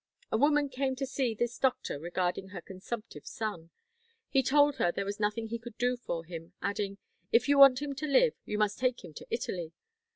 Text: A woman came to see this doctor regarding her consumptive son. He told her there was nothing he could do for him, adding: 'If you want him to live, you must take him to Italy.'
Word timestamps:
A 0.31 0.37
woman 0.39 0.67
came 0.67 0.95
to 0.95 1.05
see 1.05 1.35
this 1.35 1.59
doctor 1.59 1.99
regarding 1.99 2.47
her 2.47 2.59
consumptive 2.61 3.27
son. 3.27 3.69
He 4.29 4.41
told 4.41 4.77
her 4.77 4.91
there 4.91 5.05
was 5.05 5.19
nothing 5.19 5.49
he 5.49 5.59
could 5.59 5.77
do 5.77 5.95
for 5.95 6.23
him, 6.25 6.53
adding: 6.59 6.97
'If 7.31 7.47
you 7.47 7.59
want 7.59 7.83
him 7.83 7.93
to 7.93 8.07
live, 8.07 8.33
you 8.43 8.57
must 8.57 8.79
take 8.79 9.05
him 9.05 9.13
to 9.13 9.27
Italy.' 9.29 9.73